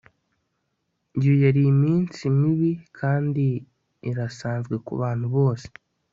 iyo 1.19 1.33
yari 1.43 1.61
iminsi 1.73 2.21
.mibi 2.39 2.71
kandi 2.99 3.45
irasanzwe 4.09 4.75
kubantu 4.85 5.25
bose. 5.35 5.69